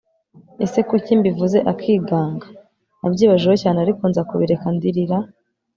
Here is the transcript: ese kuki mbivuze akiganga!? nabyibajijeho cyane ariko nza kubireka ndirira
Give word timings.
ese 0.65 0.79
kuki 0.89 1.11
mbivuze 1.19 1.57
akiganga!? 1.71 2.47
nabyibajijeho 2.99 3.55
cyane 3.63 3.77
ariko 3.85 4.01
nza 4.09 4.21
kubireka 4.29 4.67
ndirira 4.75 5.17